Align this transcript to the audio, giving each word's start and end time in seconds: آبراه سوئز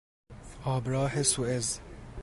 آبراه 0.63 1.23
سوئز 1.23 1.79